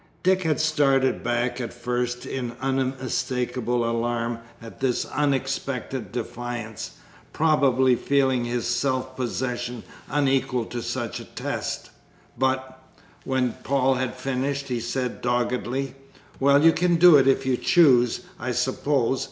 Dick 0.23 0.41
had 0.41 0.59
started 0.59 1.23
back 1.23 1.61
at 1.61 1.71
first 1.71 2.25
in 2.25 2.53
unmistakable 2.59 3.87
alarm 3.87 4.39
at 4.59 4.79
this 4.79 5.05
unexpected 5.05 6.11
defiance, 6.11 6.93
probably 7.33 7.95
feeling 7.95 8.43
his 8.45 8.65
self 8.65 9.15
possession 9.15 9.83
unequal 10.09 10.65
to 10.65 10.81
such 10.81 11.19
a 11.19 11.25
test; 11.25 11.91
but, 12.35 12.81
when 13.25 13.53
Paul 13.63 13.93
had 13.93 14.15
finished, 14.15 14.69
he 14.69 14.79
said 14.79 15.21
doggedly: 15.21 15.93
"Well, 16.39 16.63
you 16.65 16.71
can 16.71 16.95
do 16.95 17.15
it 17.17 17.27
if 17.27 17.45
you 17.45 17.55
choose, 17.55 18.21
I 18.39 18.53
suppose. 18.53 19.19